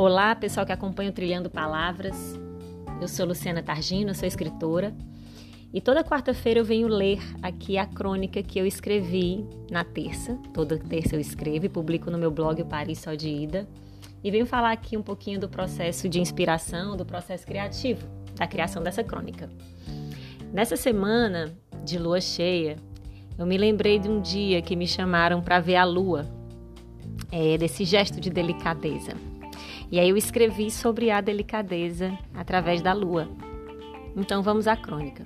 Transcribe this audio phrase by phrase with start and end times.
[0.00, 2.38] Olá, pessoal que acompanha o Trilhando Palavras.
[3.00, 4.94] Eu sou Luciana Targino, sou escritora.
[5.74, 10.38] E toda quarta-feira eu venho ler aqui a crônica que eu escrevi na terça.
[10.54, 13.68] Toda terça eu escrevo e publico no meu blog o Paris Só de Ida.
[14.22, 18.06] E venho falar aqui um pouquinho do processo de inspiração, do processo criativo,
[18.36, 19.50] da criação dessa crônica.
[20.52, 21.52] Nessa semana
[21.84, 22.76] de lua cheia,
[23.36, 26.24] eu me lembrei de um dia que me chamaram para ver a lua,
[27.32, 29.27] é, desse gesto de delicadeza.
[29.90, 33.28] E aí eu escrevi sobre a delicadeza através da lua.
[34.14, 35.24] Então vamos à crônica.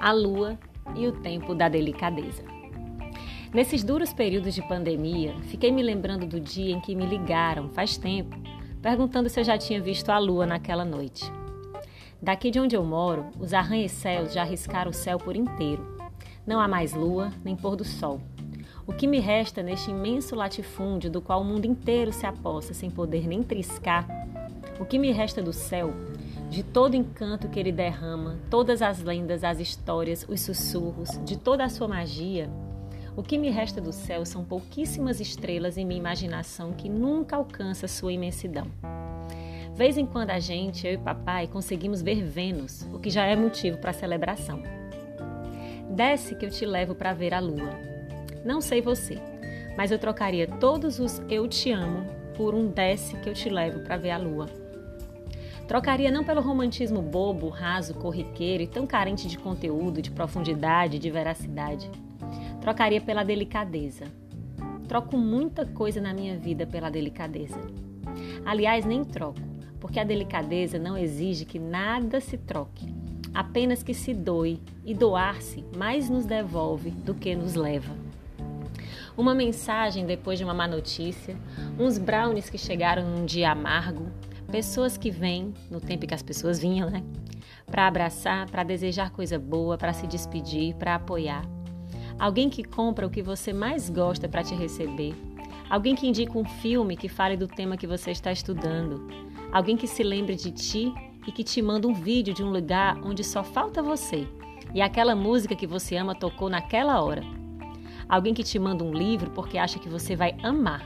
[0.00, 0.58] A lua
[0.94, 2.44] e o tempo da delicadeza.
[3.52, 7.96] Nesses duros períodos de pandemia, fiquei me lembrando do dia em que me ligaram, faz
[7.96, 8.36] tempo,
[8.80, 11.24] perguntando se eu já tinha visto a lua naquela noite.
[12.22, 15.84] Daqui de onde eu moro, os arranha-céus já riscaram o céu por inteiro.
[16.46, 18.20] Não há mais lua nem pôr do sol.
[18.90, 22.90] O que me resta neste imenso latifúndio do qual o mundo inteiro se aposta sem
[22.90, 24.04] poder nem triscar?
[24.80, 25.94] O que me resta do céu,
[26.50, 31.64] de todo encanto que ele derrama, todas as lendas, as histórias, os sussurros, de toda
[31.64, 32.50] a sua magia?
[33.16, 37.86] O que me resta do céu são pouquíssimas estrelas em minha imaginação que nunca alcança
[37.86, 38.66] sua imensidão.
[39.72, 43.36] Vez em quando a gente, eu e papai, conseguimos ver Vênus, o que já é
[43.36, 44.60] motivo para celebração.
[45.88, 47.99] Desce que eu te levo para ver a lua.
[48.44, 49.18] Não sei você,
[49.76, 53.80] mas eu trocaria todos os eu te amo por um desce que eu te levo
[53.80, 54.46] para ver a lua.
[55.68, 61.10] Trocaria não pelo romantismo bobo, raso, corriqueiro e tão carente de conteúdo, de profundidade, de
[61.10, 61.90] veracidade.
[62.60, 64.04] Trocaria pela delicadeza.
[64.88, 67.60] Troco muita coisa na minha vida pela delicadeza.
[68.44, 69.38] Aliás, nem troco,
[69.78, 72.92] porque a delicadeza não exige que nada se troque,
[73.32, 78.09] apenas que se doe, e doar-se mais nos devolve do que nos leva
[79.16, 81.36] uma mensagem depois de uma má notícia,
[81.78, 84.08] uns brownies que chegaram num dia amargo,
[84.50, 87.02] pessoas que vêm, no tempo que as pessoas vinham, né?
[87.66, 91.44] Para abraçar, para desejar coisa boa, para se despedir, para apoiar.
[92.18, 95.14] Alguém que compra o que você mais gosta para te receber.
[95.70, 99.08] Alguém que indica um filme que fale do tema que você está estudando.
[99.52, 100.92] Alguém que se lembre de ti
[101.26, 104.26] e que te manda um vídeo de um lugar onde só falta você.
[104.74, 107.39] E aquela música que você ama tocou naquela hora.
[108.10, 110.84] Alguém que te manda um livro porque acha que você vai amar.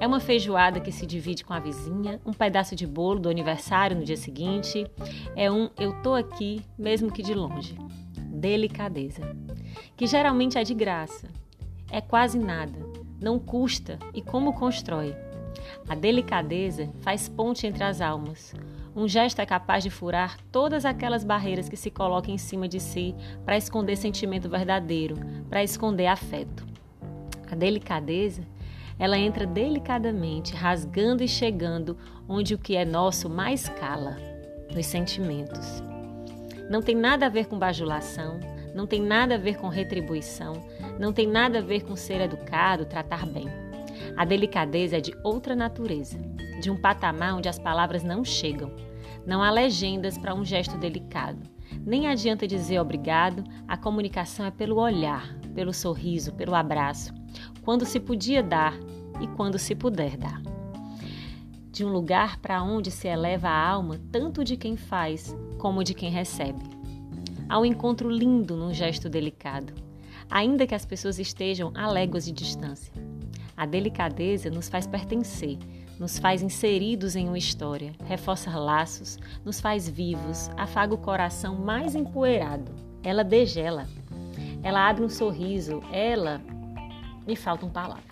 [0.00, 3.94] É uma feijoada que se divide com a vizinha, um pedaço de bolo do aniversário
[3.94, 4.86] no dia seguinte.
[5.36, 7.76] É um eu tô aqui, mesmo que de longe.
[8.16, 9.20] Delicadeza.
[9.94, 11.28] Que geralmente é de graça.
[11.90, 12.78] É quase nada.
[13.20, 15.14] Não custa e como constrói.
[15.86, 18.54] A delicadeza faz ponte entre as almas.
[18.98, 22.80] Um gesto é capaz de furar todas aquelas barreiras que se colocam em cima de
[22.80, 23.14] si
[23.44, 25.14] para esconder sentimento verdadeiro,
[25.48, 26.66] para esconder afeto.
[27.48, 28.42] A delicadeza,
[28.98, 31.96] ela entra delicadamente, rasgando e chegando
[32.28, 34.16] onde o que é nosso mais cala,
[34.74, 35.80] nos sentimentos.
[36.68, 38.40] Não tem nada a ver com bajulação,
[38.74, 40.54] não tem nada a ver com retribuição,
[40.98, 43.46] não tem nada a ver com ser educado, tratar bem.
[44.16, 46.18] A delicadeza é de outra natureza,
[46.60, 48.87] de um patamar onde as palavras não chegam
[49.28, 51.38] não há legendas para um gesto delicado.
[51.84, 57.12] Nem adianta dizer obrigado, a comunicação é pelo olhar, pelo sorriso, pelo abraço,
[57.60, 58.72] quando se podia dar
[59.20, 60.40] e quando se puder dar.
[61.70, 65.92] De um lugar para onde se eleva a alma tanto de quem faz como de
[65.92, 66.62] quem recebe.
[67.50, 69.74] Há um encontro lindo num gesto delicado,
[70.30, 72.94] ainda que as pessoas estejam a léguas de distância.
[73.54, 75.58] A delicadeza nos faz pertencer,
[75.98, 81.94] nos faz inseridos em uma história, reforça laços, nos faz vivos, afaga o coração mais
[81.94, 82.72] empoeirado.
[83.02, 83.86] Ela degela.
[84.62, 85.82] Ela abre um sorriso.
[85.92, 86.40] Ela.
[87.26, 88.04] Me faltam palavras.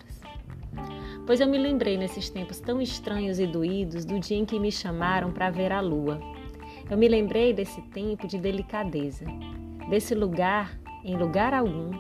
[1.27, 4.71] Pois eu me lembrei nesses tempos tão estranhos e doídos do dia em que me
[4.71, 6.21] chamaram para ver a lua.
[6.89, 9.25] Eu me lembrei desse tempo de delicadeza,
[9.89, 11.91] desse lugar, em lugar algum,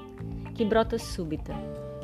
[0.54, 1.54] que brota súbita,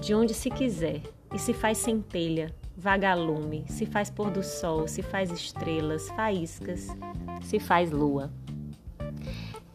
[0.01, 1.01] de onde se quiser
[1.33, 6.89] e se faz centelha, vagalume, se faz pôr do sol, se faz estrelas, faíscas,
[7.43, 8.31] se faz lua.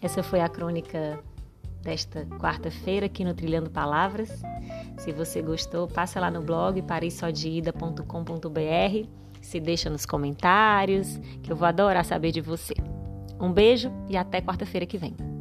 [0.02, 1.20] Essa foi a crônica
[1.82, 4.42] desta quarta-feira aqui no Trilhando Palavras.
[4.98, 9.08] Se você gostou, passa lá no blog parissodeida.com.br,
[9.42, 12.74] se deixa nos comentários, que eu vou adorar saber de você.
[13.40, 15.37] Um beijo e até quarta-feira que vem.